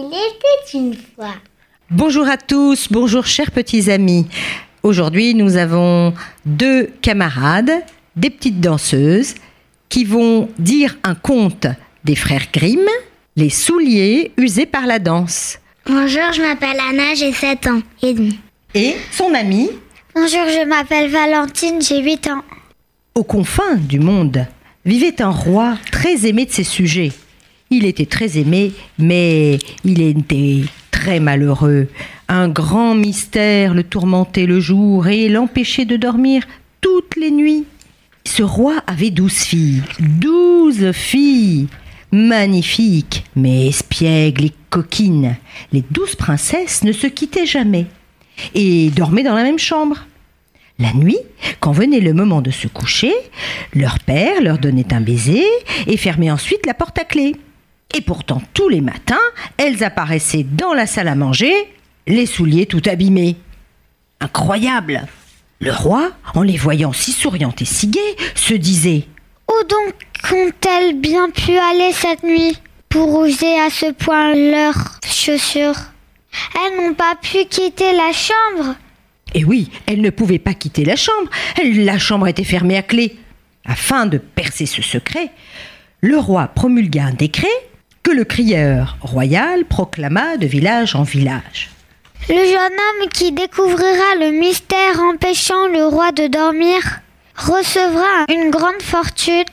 Il 0.00 0.06
était 0.06 0.78
une 0.78 0.94
fois. 0.94 1.34
Bonjour 1.90 2.28
à 2.28 2.36
tous, 2.36 2.86
bonjour 2.88 3.26
chers 3.26 3.50
petits 3.50 3.90
amis. 3.90 4.28
Aujourd'hui, 4.84 5.34
nous 5.34 5.56
avons 5.56 6.14
deux 6.46 6.88
camarades, 7.02 7.72
des 8.14 8.30
petites 8.30 8.60
danseuses, 8.60 9.34
qui 9.88 10.04
vont 10.04 10.50
dire 10.56 10.96
un 11.02 11.16
conte 11.16 11.66
des 12.04 12.14
frères 12.14 12.46
Grimm, 12.52 12.86
les 13.34 13.50
souliers 13.50 14.30
usés 14.36 14.66
par 14.66 14.86
la 14.86 15.00
danse. 15.00 15.58
Bonjour, 15.84 16.32
je 16.32 16.42
m'appelle 16.42 16.78
Anna, 16.88 17.14
j'ai 17.16 17.32
7 17.32 17.66
ans 17.66 17.82
et 18.00 18.14
demi. 18.14 18.38
Et 18.76 18.94
son 19.10 19.34
ami, 19.34 19.68
Bonjour, 20.14 20.46
je 20.46 20.64
m'appelle 20.64 21.10
Valentine, 21.10 21.82
j'ai 21.82 22.00
8 22.00 22.28
ans. 22.28 22.42
aux 23.16 23.24
confins 23.24 23.74
du 23.74 23.98
monde, 23.98 24.46
vivait 24.84 25.20
un 25.22 25.30
roi 25.30 25.76
très 25.90 26.24
aimé 26.24 26.44
de 26.46 26.52
ses 26.52 26.62
sujets. 26.62 27.10
Il 27.70 27.84
était 27.84 28.06
très 28.06 28.38
aimé, 28.38 28.72
mais 28.98 29.58
il 29.84 30.00
était 30.00 30.62
très 30.90 31.20
malheureux. 31.20 31.88
Un 32.28 32.48
grand 32.48 32.94
mystère 32.94 33.74
le 33.74 33.82
tourmentait 33.82 34.46
le 34.46 34.58
jour 34.58 35.06
et 35.06 35.28
l'empêchait 35.28 35.84
de 35.84 35.96
dormir 35.96 36.44
toutes 36.80 37.16
les 37.16 37.30
nuits. 37.30 37.66
Ce 38.24 38.42
roi 38.42 38.82
avait 38.86 39.10
douze 39.10 39.40
filles, 39.40 39.82
douze 40.00 40.92
filles, 40.92 41.66
magnifiques, 42.10 43.24
mais 43.36 43.68
espiègles 43.68 44.46
et 44.46 44.52
coquines. 44.70 45.36
Les 45.72 45.84
douze 45.90 46.16
princesses 46.16 46.84
ne 46.84 46.92
se 46.92 47.06
quittaient 47.06 47.46
jamais 47.46 47.84
et 48.54 48.88
dormaient 48.90 49.24
dans 49.24 49.34
la 49.34 49.42
même 49.42 49.58
chambre. 49.58 50.06
La 50.78 50.94
nuit, 50.94 51.18
quand 51.60 51.72
venait 51.72 52.00
le 52.00 52.14
moment 52.14 52.40
de 52.40 52.50
se 52.50 52.68
coucher, 52.68 53.12
leur 53.74 53.98
père 53.98 54.40
leur 54.40 54.58
donnait 54.58 54.94
un 54.94 55.00
baiser 55.00 55.44
et 55.86 55.96
fermait 55.96 56.30
ensuite 56.30 56.64
la 56.66 56.74
porte 56.74 56.98
à 56.98 57.04
clé. 57.04 57.34
Et 57.94 58.00
pourtant, 58.02 58.42
tous 58.52 58.68
les 58.68 58.80
matins, 58.80 59.16
elles 59.56 59.82
apparaissaient 59.82 60.44
dans 60.44 60.74
la 60.74 60.86
salle 60.86 61.08
à 61.08 61.14
manger, 61.14 61.52
les 62.06 62.26
souliers 62.26 62.66
tout 62.66 62.82
abîmés. 62.86 63.36
Incroyable 64.20 65.06
Le 65.60 65.72
roi, 65.72 66.10
en 66.34 66.42
les 66.42 66.56
voyant 66.56 66.92
si 66.92 67.12
souriantes 67.12 67.62
et 67.62 67.66
si 67.66 67.88
gaies, 67.88 68.16
se 68.34 68.54
disait 68.54 69.04
Où 69.50 69.64
donc 69.64 69.94
ont-elles 70.32 71.00
bien 71.00 71.30
pu 71.30 71.56
aller 71.56 71.92
cette 71.92 72.22
nuit 72.22 72.58
pour 72.88 73.24
user 73.24 73.58
à 73.58 73.70
ce 73.70 73.92
point 73.92 74.34
leurs 74.34 75.00
chaussures? 75.06 75.80
Elles 76.54 76.76
n'ont 76.76 76.94
pas 76.94 77.14
pu 77.20 77.46
quitter 77.46 77.92
la 77.92 78.12
chambre. 78.12 78.74
Et 79.34 79.44
oui, 79.44 79.70
elle 79.86 80.02
ne 80.02 80.10
pouvait 80.10 80.38
pas 80.38 80.54
quitter 80.54 80.84
la 80.84 80.96
chambre. 80.96 81.30
La 81.62 81.98
chambre 81.98 82.28
était 82.28 82.44
fermée 82.44 82.76
à 82.76 82.82
clé. 82.82 83.16
Afin 83.64 84.06
de 84.06 84.18
percer 84.18 84.66
ce 84.66 84.82
secret, 84.82 85.30
le 86.00 86.18
roi 86.18 86.48
promulgua 86.48 87.04
un 87.04 87.12
décret 87.12 87.48
que 88.02 88.10
le 88.10 88.24
crieur 88.24 88.96
royal 89.00 89.64
proclama 89.64 90.36
de 90.36 90.46
village 90.46 90.94
en 90.94 91.02
village. 91.02 91.70
Le 92.28 92.34
jeune 92.34 92.56
homme 92.56 93.08
qui 93.12 93.32
découvrira 93.32 94.14
le 94.20 94.32
mystère 94.32 95.00
empêchant 95.00 95.66
le 95.68 95.86
roi 95.86 96.12
de 96.12 96.26
dormir 96.26 97.00
recevra 97.36 98.26
une 98.28 98.50
grande 98.50 98.82
fortune 98.82 99.44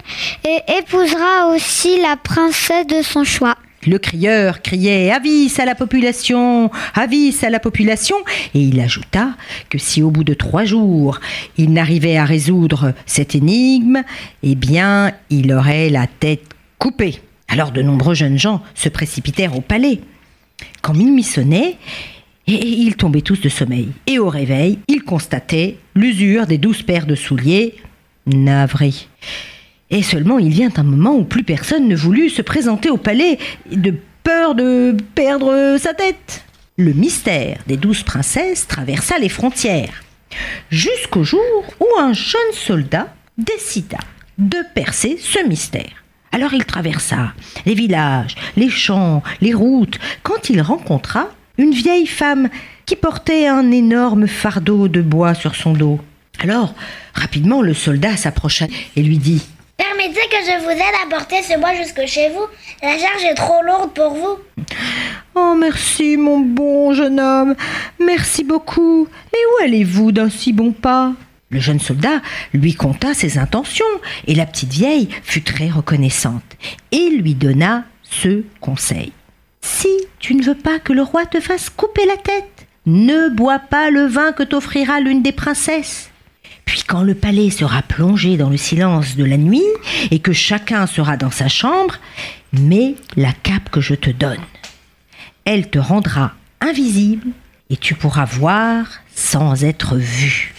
et 0.43 0.59
épousera 0.79 1.53
aussi 1.53 2.01
la 2.01 2.17
princesse 2.17 2.87
de 2.87 3.01
son 3.01 3.23
choix. 3.23 3.55
Le 3.85 3.99
crieur 3.99 4.61
criait 4.63 5.11
Avis 5.11 5.53
à 5.59 5.65
la 5.65 5.75
population 5.75 6.71
Avis 6.95 7.37
à 7.43 7.51
la 7.51 7.59
population 7.59 8.15
Et 8.55 8.59
il 8.59 8.79
ajouta 8.79 9.29
que 9.69 9.77
si 9.77 10.01
au 10.01 10.09
bout 10.09 10.23
de 10.23 10.33
trois 10.33 10.65
jours 10.65 11.19
il 11.57 11.71
n'arrivait 11.71 12.17
à 12.17 12.25
résoudre 12.25 12.93
cette 13.05 13.35
énigme, 13.35 14.01
eh 14.41 14.55
bien 14.55 15.11
il 15.29 15.53
aurait 15.53 15.89
la 15.89 16.07
tête 16.07 16.49
coupée. 16.79 17.21
Alors 17.47 17.71
de 17.71 17.81
nombreux 17.81 18.15
jeunes 18.15 18.39
gens 18.39 18.61
se 18.73 18.89
précipitèrent 18.89 19.57
au 19.57 19.61
palais. 19.61 19.99
Quand 20.81 20.93
minuit 20.93 21.23
sonnait, 21.23 21.77
et 22.47 22.67
ils 22.67 22.95
tombaient 22.95 23.21
tous 23.21 23.41
de 23.41 23.49
sommeil. 23.49 23.89
Et 24.07 24.19
au 24.19 24.29
réveil, 24.29 24.79
ils 24.87 25.03
constataient 25.03 25.77
l'usure 25.95 26.45
des 26.45 26.57
douze 26.57 26.83
paires 26.83 27.07
de 27.07 27.15
souliers 27.15 27.75
navrés. 28.27 28.93
Et 29.89 30.03
seulement 30.03 30.39
il 30.39 30.51
vient 30.51 30.71
un 30.77 30.83
moment 30.83 31.15
où 31.15 31.23
plus 31.23 31.43
personne 31.43 31.87
ne 31.87 31.95
voulut 31.95 32.29
se 32.29 32.41
présenter 32.41 32.89
au 32.89 32.97
palais 32.97 33.37
de 33.71 33.93
peur 34.23 34.55
de 34.55 34.95
perdre 35.13 35.77
sa 35.79 35.93
tête. 35.93 36.43
Le 36.77 36.93
mystère 36.93 37.59
des 37.67 37.77
douze 37.77 38.03
princesses 38.03 38.67
traversa 38.67 39.17
les 39.17 39.29
frontières, 39.29 40.03
jusqu'au 40.69 41.23
jour 41.23 41.63
où 41.79 41.99
un 41.99 42.13
jeune 42.13 42.41
soldat 42.53 43.13
décida 43.37 43.99
de 44.37 44.57
percer 44.73 45.17
ce 45.19 45.47
mystère. 45.47 46.04
Alors 46.35 46.53
il 46.53 46.65
traversa 46.65 47.31
les 47.65 47.75
villages, 47.75 48.35
les 48.57 48.69
champs, 48.69 49.23
les 49.39 49.53
routes, 49.53 49.99
quand 50.21 50.49
il 50.49 50.61
rencontra 50.61 51.29
une 51.57 51.71
vieille 51.71 52.07
femme 52.07 52.49
qui 52.85 52.97
portait 52.97 53.47
un 53.47 53.71
énorme 53.71 54.27
fardeau 54.27 54.89
de 54.89 55.01
bois 55.01 55.33
sur 55.33 55.55
son 55.55 55.71
dos. 55.71 56.01
Alors, 56.39 56.75
rapidement, 57.13 57.61
le 57.61 57.73
soldat 57.73 58.17
s'approcha 58.17 58.65
et 58.97 59.01
lui 59.01 59.17
dit 59.17 59.47
Permettez 59.77 60.27
que 60.29 60.45
je 60.45 60.61
vous 60.61 60.71
aide 60.71 60.81
à 61.05 61.09
porter 61.09 61.41
ce 61.41 61.57
bois 61.57 61.73
jusque 61.73 62.05
chez 62.05 62.27
vous. 62.31 62.45
La 62.83 62.99
charge 62.99 63.23
est 63.23 63.35
trop 63.35 63.61
lourde 63.65 63.93
pour 63.93 64.13
vous. 64.13 64.65
Oh, 65.35 65.55
merci, 65.57 66.17
mon 66.17 66.41
bon 66.41 66.93
jeune 66.93 67.21
homme. 67.21 67.55
Merci 67.97 68.43
beaucoup. 68.43 69.07
Mais 69.31 69.39
où 69.39 69.63
allez-vous 69.63 70.11
d'un 70.11 70.29
si 70.29 70.51
bon 70.51 70.73
pas? 70.73 71.13
Le 71.55 71.61
jeune 71.61 71.79
soldat 71.79 72.21
lui 72.53 72.73
conta 72.73 73.13
ses 73.13 73.37
intentions, 73.37 73.85
et 74.27 74.35
la 74.35 74.45
petite 74.45 74.73
vieille 74.73 75.07
fut 75.23 75.41
très 75.41 75.69
reconnaissante, 75.69 76.43
et 76.91 77.09
lui 77.11 77.33
donna 77.33 77.85
ce 78.03 78.43
conseil. 78.59 79.13
Si 79.61 79.87
tu 80.19 80.35
ne 80.35 80.43
veux 80.43 80.57
pas 80.57 80.79
que 80.79 80.91
le 80.91 81.01
roi 81.01 81.25
te 81.25 81.39
fasse 81.39 81.69
couper 81.69 82.05
la 82.07 82.17
tête, 82.17 82.67
ne 82.85 83.29
bois 83.29 83.59
pas 83.59 83.89
le 83.89 84.05
vin 84.05 84.33
que 84.33 84.43
t'offrira 84.43 84.99
l'une 84.99 85.21
des 85.21 85.31
princesses. 85.31 86.09
Puis 86.65 86.83
quand 86.85 87.03
le 87.03 87.15
palais 87.15 87.51
sera 87.51 87.81
plongé 87.81 88.35
dans 88.35 88.49
le 88.49 88.57
silence 88.57 89.15
de 89.15 89.23
la 89.23 89.37
nuit 89.37 89.63
et 90.11 90.19
que 90.19 90.33
chacun 90.33 90.87
sera 90.87 91.15
dans 91.15 91.31
sa 91.31 91.47
chambre, 91.47 91.95
mets 92.51 92.95
la 93.15 93.31
cape 93.31 93.69
que 93.69 93.79
je 93.79 93.95
te 93.95 94.09
donne. 94.09 94.43
Elle 95.45 95.69
te 95.69 95.79
rendra 95.79 96.33
invisible 96.59 97.29
et 97.69 97.77
tu 97.77 97.95
pourras 97.95 98.25
voir 98.25 98.87
sans 99.15 99.63
être 99.63 99.95
vu. 99.95 100.54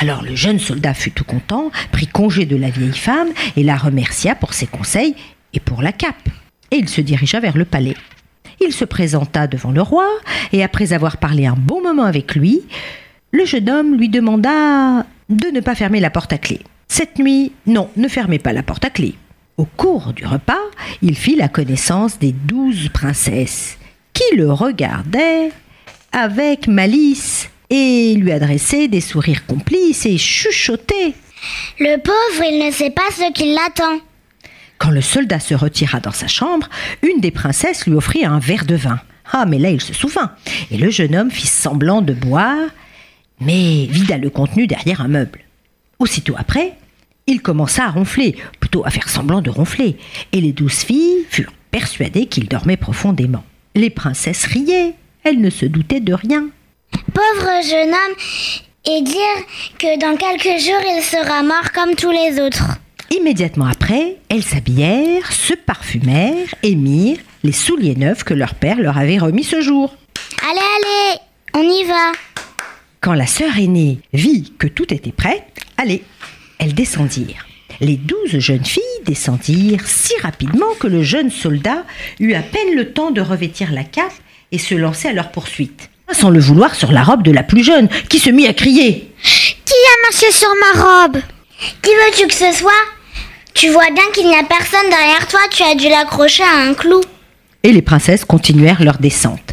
Alors 0.00 0.22
le 0.22 0.34
jeune 0.34 0.58
soldat 0.58 0.94
fut 0.94 1.10
tout 1.10 1.24
content, 1.24 1.70
prit 1.92 2.06
congé 2.06 2.46
de 2.46 2.56
la 2.56 2.70
vieille 2.70 2.96
femme 2.96 3.28
et 3.54 3.62
la 3.62 3.76
remercia 3.76 4.34
pour 4.34 4.54
ses 4.54 4.66
conseils 4.66 5.14
et 5.52 5.60
pour 5.60 5.82
la 5.82 5.92
cape. 5.92 6.30
Et 6.70 6.76
il 6.76 6.88
se 6.88 7.02
dirigea 7.02 7.38
vers 7.38 7.58
le 7.58 7.66
palais. 7.66 7.96
Il 8.62 8.72
se 8.72 8.86
présenta 8.86 9.46
devant 9.46 9.72
le 9.72 9.82
roi 9.82 10.06
et 10.52 10.64
après 10.64 10.94
avoir 10.94 11.18
parlé 11.18 11.44
un 11.44 11.54
bon 11.54 11.82
moment 11.82 12.04
avec 12.04 12.34
lui, 12.34 12.62
le 13.30 13.44
jeune 13.44 13.68
homme 13.68 13.98
lui 13.98 14.08
demanda 14.08 15.04
de 15.28 15.46
ne 15.48 15.60
pas 15.60 15.74
fermer 15.74 16.00
la 16.00 16.08
porte 16.08 16.32
à 16.32 16.38
clé. 16.38 16.60
Cette 16.88 17.18
nuit, 17.18 17.52
non, 17.66 17.90
ne 17.98 18.08
fermez 18.08 18.38
pas 18.38 18.54
la 18.54 18.62
porte 18.62 18.86
à 18.86 18.90
clé. 18.90 19.16
Au 19.58 19.66
cours 19.66 20.14
du 20.14 20.24
repas, 20.24 20.54
il 21.02 21.14
fit 21.14 21.36
la 21.36 21.48
connaissance 21.48 22.18
des 22.18 22.32
douze 22.32 22.88
princesses, 22.88 23.76
qui 24.14 24.34
le 24.34 24.50
regardaient 24.50 25.50
avec 26.12 26.68
malice 26.68 27.50
et 27.70 28.14
lui 28.16 28.32
adressaient 28.32 28.88
des 28.88 29.00
sourires 29.00 29.46
complices 29.46 30.04
et 30.04 30.18
chuchotaient. 30.18 31.14
Le 31.78 31.96
pauvre, 31.96 32.44
il 32.50 32.66
ne 32.66 32.70
sait 32.70 32.90
pas 32.90 33.08
ce 33.12 33.32
qui 33.32 33.54
l'attend. 33.54 34.04
Quand 34.78 34.90
le 34.90 35.00
soldat 35.00 35.40
se 35.40 35.54
retira 35.54 36.00
dans 36.00 36.12
sa 36.12 36.26
chambre, 36.26 36.68
une 37.02 37.20
des 37.20 37.30
princesses 37.30 37.86
lui 37.86 37.94
offrit 37.94 38.24
un 38.24 38.38
verre 38.38 38.64
de 38.64 38.74
vin. 38.74 39.00
Ah, 39.32 39.46
mais 39.46 39.58
là, 39.58 39.70
il 39.70 39.80
se 39.80 39.94
souvint. 39.94 40.32
Et 40.70 40.78
le 40.78 40.90
jeune 40.90 41.14
homme 41.14 41.30
fit 41.30 41.46
semblant 41.46 42.02
de 42.02 42.12
boire, 42.12 42.68
mais 43.40 43.86
vida 43.86 44.18
le 44.18 44.30
contenu 44.30 44.66
derrière 44.66 45.00
un 45.00 45.08
meuble. 45.08 45.40
Aussitôt 45.98 46.34
après, 46.36 46.74
il 47.26 47.42
commença 47.42 47.84
à 47.84 47.90
ronfler, 47.90 48.36
plutôt 48.58 48.84
à 48.84 48.90
faire 48.90 49.08
semblant 49.08 49.40
de 49.40 49.50
ronfler, 49.50 49.96
et 50.32 50.40
les 50.40 50.52
douze 50.52 50.78
filles 50.78 51.26
furent 51.28 51.52
persuadées 51.70 52.26
qu'il 52.26 52.48
dormait 52.48 52.76
profondément. 52.76 53.44
Les 53.74 53.90
princesses 53.90 54.46
riaient, 54.46 54.94
elles 55.22 55.40
ne 55.40 55.50
se 55.50 55.66
doutaient 55.66 56.00
de 56.00 56.14
rien. 56.14 56.48
Pauvre 57.12 57.62
jeune 57.62 57.90
homme, 57.90 58.16
et 58.86 59.02
dire 59.02 59.16
que 59.78 59.98
dans 59.98 60.16
quelques 60.16 60.60
jours, 60.60 60.82
il 60.96 61.02
sera 61.02 61.42
mort 61.42 61.72
comme 61.74 61.94
tous 61.94 62.10
les 62.10 62.40
autres. 62.40 62.78
Immédiatement 63.10 63.66
après, 63.66 64.16
elles 64.28 64.42
s'habillèrent, 64.42 65.32
se 65.32 65.54
parfumèrent 65.54 66.54
et 66.62 66.74
mirent 66.76 67.18
les 67.42 67.52
souliers 67.52 67.96
neufs 67.96 68.24
que 68.24 68.34
leur 68.34 68.54
père 68.54 68.78
leur 68.78 68.98
avait 68.98 69.18
remis 69.18 69.44
ce 69.44 69.60
jour. 69.60 69.94
Allez, 70.48 70.60
allez, 70.76 71.20
on 71.54 71.62
y 71.62 71.84
va. 71.84 72.12
Quand 73.00 73.14
la 73.14 73.26
sœur 73.26 73.58
aînée 73.58 74.00
vit 74.12 74.52
que 74.58 74.66
tout 74.66 74.92
était 74.94 75.12
prêt, 75.12 75.44
allez, 75.76 76.04
elles 76.58 76.74
descendirent. 76.74 77.46
Les 77.80 77.96
douze 77.96 78.38
jeunes 78.38 78.64
filles 78.64 78.82
descendirent 79.06 79.86
si 79.86 80.12
rapidement 80.20 80.74
que 80.78 80.86
le 80.86 81.02
jeune 81.02 81.30
soldat 81.30 81.84
eut 82.20 82.34
à 82.34 82.42
peine 82.42 82.74
le 82.74 82.92
temps 82.92 83.10
de 83.10 83.22
revêtir 83.22 83.72
la 83.72 83.84
cape 83.84 84.12
et 84.52 84.58
se 84.58 84.74
lancer 84.74 85.08
à 85.08 85.12
leur 85.12 85.30
poursuite. 85.30 85.90
Sans 86.12 86.30
le 86.30 86.40
vouloir 86.40 86.74
sur 86.74 86.92
la 86.92 87.02
robe 87.02 87.22
de 87.22 87.30
la 87.30 87.42
plus 87.42 87.62
jeune, 87.62 87.88
qui 88.08 88.18
se 88.18 88.30
mit 88.30 88.46
à 88.46 88.52
crier. 88.52 89.12
Qui 89.22 89.72
a 89.72 90.10
marché 90.10 90.32
sur 90.32 90.48
ma 90.60 90.82
robe? 90.82 91.18
Qui 91.82 91.90
veux-tu 91.90 92.26
que 92.26 92.34
ce 92.34 92.52
soit? 92.52 92.72
Tu 93.54 93.68
vois 93.68 93.90
bien 93.92 94.04
qu'il 94.14 94.26
n'y 94.26 94.34
a 94.34 94.42
personne 94.42 94.88
derrière 94.90 95.26
toi, 95.28 95.40
tu 95.50 95.62
as 95.62 95.74
dû 95.74 95.88
l'accrocher 95.88 96.42
à 96.42 96.68
un 96.68 96.74
clou. 96.74 97.00
Et 97.62 97.72
les 97.72 97.82
princesses 97.82 98.24
continuèrent 98.24 98.82
leur 98.82 98.98
descente. 98.98 99.52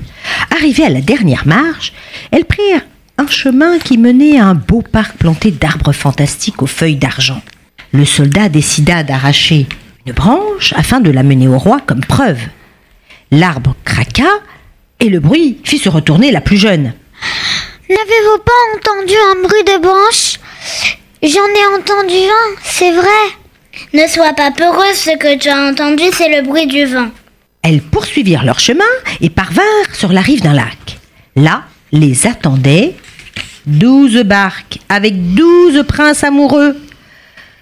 Arrivées 0.56 0.86
à 0.86 0.90
la 0.90 1.02
dernière 1.02 1.46
marche, 1.46 1.94
elles 2.32 2.46
prirent 2.46 2.86
un 3.18 3.28
chemin 3.28 3.80
qui 3.80 3.98
menait 3.98 4.40
à 4.40 4.46
un 4.46 4.54
beau 4.54 4.82
parc 4.82 5.18
planté 5.18 5.52
d'arbres 5.52 5.92
fantastiques 5.92 6.62
aux 6.62 6.68
feuilles 6.68 6.96
d'argent. 6.96 7.42
Le 7.92 8.06
soldat 8.06 8.50
décida 8.50 9.04
d'arracher 9.04 9.68
une 10.06 10.14
branche 10.14 10.74
afin 10.76 11.00
de 11.00 11.12
la 11.12 11.24
mener 11.24 11.48
au 11.48 11.58
roi 11.58 11.80
comme 11.86 12.02
preuve. 12.02 12.40
L'arbre 13.32 13.76
craqua 13.84 14.30
et 15.00 15.10
le 15.10 15.20
bruit 15.20 15.60
fit 15.64 15.78
se 15.78 15.90
retourner 15.90 16.32
la 16.32 16.42
plus 16.42 16.58
jeune. 16.58 16.94
N'avez-vous 17.90 18.44
pas 18.44 18.52
entendu 18.76 19.14
un 19.32 19.48
bruit 19.48 19.64
de 19.64 19.82
branche? 19.82 20.40
J'en 21.24 21.30
ai 21.30 21.80
entendu 21.80 22.16
un, 22.16 22.56
c'est 22.64 22.92
vrai. 22.92 23.08
Ne 23.94 24.08
sois 24.08 24.34
pas 24.34 24.52
peureuse, 24.52 24.96
ce 24.96 25.18
que 25.18 25.38
tu 25.38 25.50
as 25.50 25.70
entendu, 25.70 26.04
c'est 26.12 26.36
le 26.36 26.46
bruit 26.46 26.68
du 26.68 26.86
vent. 26.86 27.10
Elles 27.64 27.82
poursuivirent 27.82 28.44
leur 28.44 28.60
chemin 28.60 28.86
et 29.22 29.30
parvinrent 29.30 29.94
sur 29.94 30.12
la 30.12 30.22
rive 30.22 30.42
d'un 30.42 30.54
lac. 30.54 31.00
Là, 31.36 31.64
les 31.92 32.28
attendaient 32.28 32.96
douze 33.66 34.24
barques 34.24 34.80
avec 34.90 35.34
douze 35.34 35.84
princes 35.88 36.24
amoureux. 36.24 36.76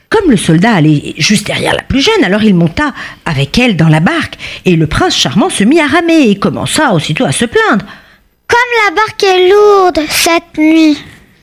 Comme 0.09 0.29
le 0.29 0.37
soldat 0.37 0.73
allait 0.73 1.13
juste 1.17 1.47
derrière 1.47 1.73
la 1.73 1.81
plus 1.81 2.01
jeune, 2.01 2.23
alors 2.23 2.43
il 2.43 2.55
monta 2.55 2.93
avec 3.25 3.57
elle 3.57 3.75
dans 3.75 3.89
la 3.89 3.99
barque, 3.99 4.37
et 4.65 4.75
le 4.75 4.87
prince 4.87 5.15
charmant 5.15 5.49
se 5.49 5.63
mit 5.63 5.79
à 5.79 5.87
ramer 5.87 6.29
et 6.29 6.35
commença 6.35 6.93
aussitôt 6.93 7.25
à 7.25 7.31
se 7.31 7.45
plaindre. 7.45 7.85
Comme 8.47 8.59
la 8.85 8.95
barque 8.95 9.23
est 9.23 9.49
lourde 9.49 9.99
cette 10.09 10.57
nuit. 10.57 10.97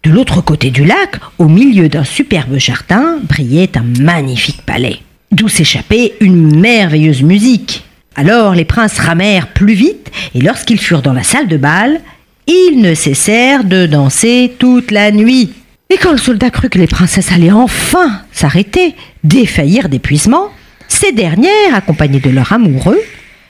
De 0.05 0.11
l'autre 0.11 0.41
côté 0.41 0.70
du 0.70 0.85
lac, 0.85 1.17
au 1.38 1.47
milieu 1.47 1.88
d'un 1.88 2.05
superbe 2.05 2.56
jardin, 2.56 3.19
brillait 3.23 3.76
un 3.76 4.03
magnifique 4.03 4.62
palais, 4.62 4.99
d'où 5.31 5.49
s'échappait 5.49 6.14
une 6.20 6.59
merveilleuse 6.59 7.23
musique. 7.23 7.85
Alors 8.17 8.55
les 8.55 8.64
princes 8.64 8.99
ramèrent 8.99 9.49
plus 9.49 9.75
vite, 9.75 10.11
et 10.35 10.41
lorsqu'ils 10.41 10.81
furent 10.81 11.03
dans 11.03 11.12
la 11.12 11.23
salle 11.23 11.49
de 11.49 11.56
bal, 11.56 12.00
ils 12.47 12.81
ne 12.81 12.94
cessèrent 12.94 13.64
de 13.64 13.87
danser 13.87 14.53
toute 14.59 14.91
la 14.91 15.12
nuit. 15.12 15.53
Et 15.93 15.99
quand 15.99 16.12
le 16.12 16.17
soldat 16.19 16.49
crut 16.49 16.73
que 16.73 16.79
les 16.79 16.87
princesses 16.87 17.33
allaient 17.33 17.53
enfin 17.53 18.23
s'arrêter, 18.33 18.94
défaillir 19.25 19.91
d'épuisement, 19.91 20.49
ces 20.89 21.12
dernières, 21.12 21.75
accompagnées 21.75 22.19
de 22.19 22.31
leur 22.31 22.55
amoureux, 22.55 22.99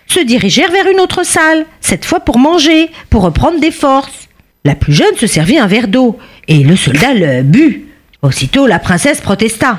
se 0.08 0.18
dirigèrent 0.18 0.72
vers 0.72 0.88
une 0.88 0.98
autre 0.98 1.24
salle, 1.24 1.64
cette 1.80 2.04
fois 2.04 2.18
pour 2.18 2.38
manger, 2.38 2.90
pour 3.10 3.22
reprendre 3.22 3.60
des 3.60 3.70
forces. 3.70 4.28
La 4.64 4.74
plus 4.74 4.92
jeune 4.92 5.16
se 5.16 5.28
servit 5.28 5.58
un 5.58 5.68
verre 5.68 5.86
d'eau, 5.86 6.18
et 6.48 6.64
le 6.64 6.74
soldat 6.74 7.14
le 7.14 7.44
but. 7.44 7.86
Aussitôt 8.22 8.66
la 8.66 8.80
princesse 8.80 9.20
protesta. 9.20 9.78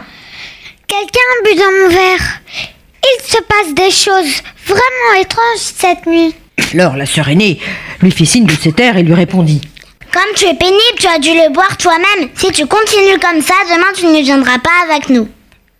Quelqu'un 0.88 1.20
a 1.20 1.50
bu 1.50 1.60
dans 1.60 1.82
mon 1.82 1.90
verre. 1.90 2.42
Il 3.04 3.28
se 3.28 3.44
passe 3.44 3.74
des 3.74 3.92
choses 3.92 4.42
vraiment 4.66 5.22
étranges 5.22 5.58
cette 5.58 6.06
nuit. 6.06 6.34
Alors 6.74 6.96
la 6.96 7.08
sœur 7.08 7.28
aînée 7.28 7.60
lui 8.02 8.12
fit 8.12 8.26
signe 8.26 8.46
de 8.46 8.54
se 8.54 8.70
taire 8.70 8.96
et 8.96 9.04
lui 9.04 9.14
répondit. 9.14 9.60
Comme 10.14 10.36
tu 10.36 10.46
es 10.46 10.54
pénible, 10.54 10.78
tu 10.98 11.08
as 11.08 11.18
dû 11.18 11.30
le 11.30 11.52
boire 11.52 11.76
toi-même. 11.76 12.30
Si 12.36 12.52
tu 12.52 12.68
continues 12.68 13.18
comme 13.20 13.42
ça, 13.42 13.56
demain 13.74 13.88
tu 13.96 14.06
ne 14.06 14.24
viendras 14.24 14.60
pas 14.60 14.70
avec 14.88 15.10
nous. 15.10 15.28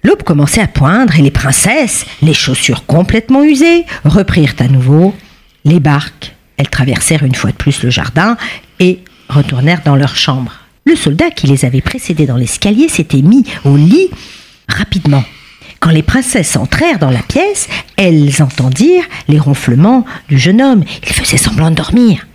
L'aube 0.04 0.24
commençait 0.24 0.62
à 0.62 0.68
poindre 0.68 1.16
et 1.20 1.22
les 1.22 1.30
princesses, 1.30 2.04
les 2.24 2.34
chaussures 2.34 2.88
complètement 2.88 3.44
usées, 3.44 3.86
reprirent 4.04 4.56
à 4.58 4.68
nouveau 4.68 5.14
les 5.66 5.80
barques. 5.80 6.34
Elles 6.58 6.72
traversèrent 6.72 7.22
une 7.22 7.36
fois 7.36 7.52
de 7.52 7.58
plus 7.58 7.84
le 7.84 7.92
jardin 7.92 8.36
et 8.80 9.04
retournèrent 9.30 9.84
dans 9.86 9.96
leur 9.96 10.16
chambre. 10.16 10.54
Le 10.86 10.96
soldat 10.96 11.30
qui 11.30 11.46
les 11.46 11.64
avait 11.64 11.82
précédées 11.82 12.26
dans 12.26 12.36
l'escalier 12.36 12.90
s'était 12.90 13.22
mis 13.22 13.46
au 13.66 13.78
lit 13.78 14.10
rapidement. 14.68 15.24
Quand 15.80 15.92
les 15.92 16.02
princesses 16.02 16.56
entrèrent 16.56 16.98
dans 16.98 17.12
la 17.12 17.22
pièce, 17.22 17.68
elles 17.98 18.42
entendirent 18.42 19.06
les 19.28 19.38
ronflements 19.38 20.06
du 20.28 20.40
jeune 20.40 20.62
homme. 20.62 20.84
Il 21.04 21.14
faisait 21.14 21.38
semblant 21.38 21.70
de 21.70 21.76
dormir. 21.76 22.26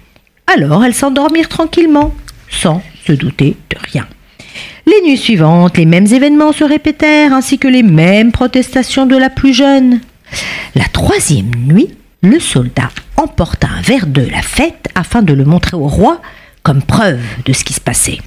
Alors 0.51 0.83
elles 0.83 0.95
s'endormirent 0.95 1.49
tranquillement, 1.49 2.15
sans 2.51 2.83
se 3.07 3.13
douter 3.13 3.57
de 3.71 3.77
rien. 3.93 4.07
Les 4.87 5.03
nuits 5.03 5.19
suivantes, 5.19 5.77
les 5.77 5.85
mêmes 5.85 6.07
événements 6.07 6.53
se 6.53 6.65
répétèrent, 6.65 7.35
ainsi 7.35 7.59
que 7.59 7.69
les 7.69 7.83
mêmes 7.83 8.33
protestations 8.33 9.05
de 9.05 9.17
la 9.17 9.29
plus 9.29 9.53
jeune. 9.53 10.01
La 10.75 10.87
troisième 10.87 11.55
nuit, 11.55 11.95
le 12.23 12.41
soldat 12.41 12.89
emporta 13.17 13.69
un 13.69 13.83
verre 13.83 14.07
de 14.07 14.23
la 14.23 14.41
fête 14.41 14.89
afin 14.95 15.21
de 15.21 15.35
le 15.35 15.45
montrer 15.45 15.77
au 15.77 15.87
roi 15.87 16.23
comme 16.63 16.83
preuve 16.83 17.21
de 17.45 17.53
ce 17.53 17.65
qui 17.65 17.75
se 17.75 17.81
passait. 17.81 18.19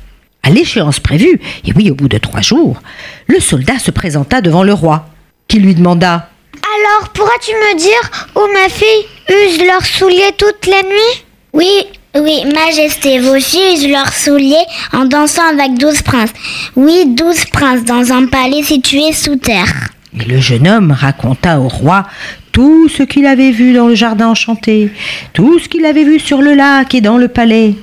À 0.44 0.52
l'échéance 0.52 1.00
prévue, 1.00 1.40
et 1.66 1.74
oui, 1.76 1.90
au 1.90 1.96
bout 1.96 2.08
de 2.08 2.18
trois 2.20 2.42
jours, 2.42 2.82
le 3.28 3.40
soldat 3.40 3.80
se 3.80 3.92
présenta 3.92 4.42
devant 4.42 4.64
le 4.64 4.74
roi, 4.74 5.08
qui 5.48 5.60
lui 5.60 5.74
demanda 5.74 6.30
Alors, 6.54 7.10
pourras-tu 7.10 7.52
me 7.52 7.78
dire 7.78 8.30
où 8.36 8.42
mes 8.54 8.70
filles 8.70 9.08
usent 9.30 9.66
leurs 9.66 9.86
souliers 9.86 10.34
toute 10.38 10.68
la 10.68 10.84
nuit 10.84 11.26
Oui, 11.54 11.86
oui, 12.16 12.44
Majesté, 12.54 13.20
vos 13.20 13.36
usent 13.36 13.88
leurs 13.88 14.14
souliers 14.14 14.66
en 14.92 15.06
dansant 15.06 15.48
avec 15.50 15.78
douze 15.78 16.02
princes. 16.02 16.34
Oui, 16.76 17.06
douze 17.08 17.46
princes 17.46 17.86
dans 17.86 18.12
un 18.12 18.26
palais 18.26 18.64
situé 18.64 19.14
sous 19.14 19.38
terre. 19.38 19.90
Et 20.20 20.26
le 20.26 20.40
jeune 20.40 20.68
homme 20.68 20.92
raconta 20.92 21.60
au 21.60 21.70
roi 21.70 22.06
tout 22.52 22.90
ce 22.90 23.04
qu'il 23.04 23.26
avait 23.26 23.52
vu 23.52 23.74
dans 23.74 23.88
le 23.88 23.96
jardin 23.96 24.28
enchanté, 24.28 24.92
tout 25.32 25.58
ce 25.60 25.70
qu'il 25.70 25.86
avait 25.86 26.04
vu 26.04 26.20
sur 26.20 26.42
le 26.42 26.54
lac 26.54 26.94
et 26.94 27.00
dans 27.00 27.18
le 27.18 27.30
palais. 27.30 27.76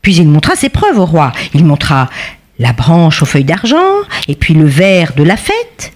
Puis 0.00 0.16
il 0.16 0.28
montra 0.28 0.56
ses 0.56 0.70
preuves 0.70 0.98
au 0.98 1.04
roi. 1.04 1.32
Il 1.52 1.64
montra 1.64 2.08
la 2.58 2.72
branche 2.72 3.22
aux 3.22 3.26
feuilles 3.26 3.44
d'argent, 3.44 3.76
et 4.28 4.34
puis 4.34 4.54
le 4.54 4.64
verre 4.64 5.12
de 5.14 5.22
la 5.22 5.36
fête. 5.36 5.92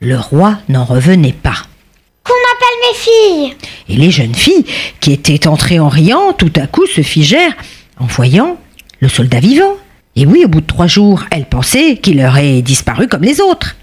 Le 0.00 0.16
roi 0.16 0.58
n'en 0.70 0.84
revenait 0.84 1.34
pas. 1.34 1.66
Filles 2.94 3.56
Et 3.88 3.96
les 3.96 4.10
jeunes 4.10 4.34
filles, 4.34 4.64
qui 5.00 5.12
étaient 5.12 5.46
entrées 5.46 5.78
en 5.78 5.88
riant, 5.88 6.32
tout 6.32 6.52
à 6.56 6.66
coup 6.66 6.86
se 6.86 7.02
figèrent 7.02 7.54
en 7.98 8.06
voyant 8.06 8.58
le 9.00 9.08
soldat 9.08 9.40
vivant. 9.40 9.76
Et 10.16 10.26
oui, 10.26 10.44
au 10.44 10.48
bout 10.48 10.60
de 10.60 10.66
trois 10.66 10.86
jours, 10.86 11.24
elles 11.30 11.46
pensaient 11.46 11.96
qu'il 11.96 12.24
aurait 12.24 12.62
disparu 12.62 13.08
comme 13.08 13.22
les 13.22 13.40
autres. 13.40 13.76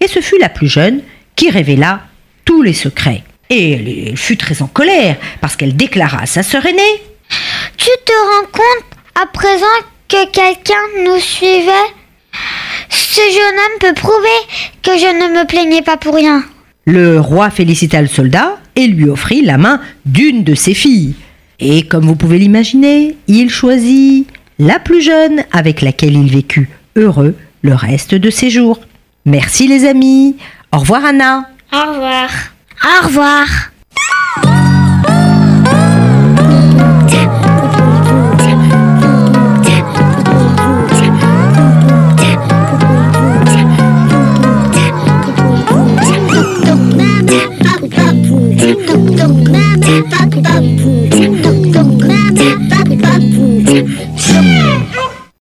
Et 0.00 0.08
ce 0.08 0.20
fut 0.20 0.38
la 0.38 0.48
plus 0.48 0.68
jeune 0.68 1.02
qui 1.36 1.50
révéla 1.50 2.00
tous 2.44 2.62
les 2.62 2.72
secrets. 2.72 3.22
Et 3.50 3.72
elle 3.72 4.16
fut 4.16 4.36
très 4.36 4.62
en 4.62 4.66
colère 4.66 5.16
parce 5.40 5.56
qu'elle 5.56 5.76
déclara 5.76 6.22
à 6.22 6.26
sa 6.26 6.42
sœur 6.42 6.64
aînée 6.64 7.02
Tu 7.76 7.90
te 8.04 8.12
rends 8.12 8.50
compte 8.52 9.22
à 9.22 9.26
présent 9.26 9.64
que 10.08 10.30
quelqu'un 10.30 11.04
nous 11.04 11.20
suivait? 11.20 11.72
Ce 12.88 13.20
jeune 13.20 13.58
homme 13.58 13.78
peut 13.80 13.94
prouver 13.94 14.28
que 14.82 14.98
je 14.98 15.06
ne 15.06 15.40
me 15.40 15.46
plaignais 15.46 15.82
pas 15.82 15.96
pour 15.96 16.14
rien. 16.14 16.44
Le 16.86 17.18
roi 17.20 17.50
félicita 17.50 18.00
le 18.02 18.08
soldat 18.08 18.58
et 18.76 18.86
lui 18.86 19.08
offrit 19.08 19.42
la 19.42 19.58
main 19.58 19.80
d'une 20.04 20.44
de 20.44 20.54
ses 20.54 20.74
filles. 20.74 21.14
Et 21.60 21.82
comme 21.82 22.04
vous 22.04 22.16
pouvez 22.16 22.38
l'imaginer, 22.38 23.16
il 23.26 23.50
choisit 23.50 24.26
la 24.58 24.78
plus 24.78 25.00
jeune 25.00 25.44
avec 25.52 25.80
laquelle 25.80 26.14
il 26.14 26.30
vécut 26.30 26.68
heureux 26.96 27.34
le 27.62 27.74
reste 27.74 28.14
de 28.14 28.30
ses 28.30 28.50
jours. 28.50 28.80
Merci 29.24 29.66
les 29.66 29.86
amis. 29.86 30.36
Au 30.72 30.78
revoir 30.78 31.04
Anna. 31.04 31.48
Au 31.72 31.92
revoir. 31.92 32.30
Au 32.84 33.06
revoir. 33.06 33.46